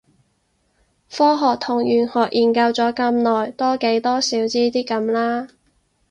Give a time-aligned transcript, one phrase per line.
[1.11, 5.47] 科學同玄學研究咗咁耐，多幾多少知啲咁啦